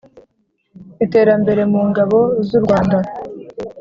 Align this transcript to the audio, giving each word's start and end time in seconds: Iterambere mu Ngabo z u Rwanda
Iterambere 1.05 1.61
mu 1.71 1.81
Ngabo 1.89 2.19
z 2.47 2.49
u 2.59 2.59
Rwanda 2.63 2.97